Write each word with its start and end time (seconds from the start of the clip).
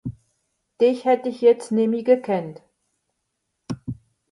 Dìch 0.79 1.03
hätt 1.05 1.27
ìch 1.29 1.41
jetzt 1.45 1.69
nemmi 1.75 2.01
gekannt. 2.09 2.57